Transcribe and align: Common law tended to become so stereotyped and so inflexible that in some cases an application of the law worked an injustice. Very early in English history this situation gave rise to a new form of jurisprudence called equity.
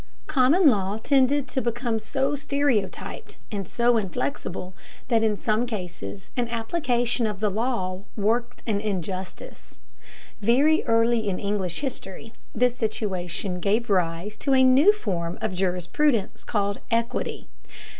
Common 0.25 0.67
law 0.67 0.97
tended 0.97 1.47
to 1.49 1.61
become 1.61 1.99
so 1.99 2.35
stereotyped 2.35 3.37
and 3.51 3.69
so 3.69 3.97
inflexible 3.97 4.73
that 5.09 5.21
in 5.21 5.37
some 5.37 5.67
cases 5.67 6.31
an 6.35 6.47
application 6.47 7.27
of 7.27 7.39
the 7.39 7.51
law 7.51 8.01
worked 8.17 8.63
an 8.65 8.81
injustice. 8.81 9.77
Very 10.41 10.83
early 10.85 11.29
in 11.29 11.37
English 11.37 11.81
history 11.81 12.33
this 12.55 12.75
situation 12.75 13.59
gave 13.59 13.91
rise 13.91 14.37
to 14.37 14.55
a 14.55 14.63
new 14.63 14.91
form 14.91 15.37
of 15.39 15.53
jurisprudence 15.53 16.43
called 16.43 16.79
equity. 16.89 17.47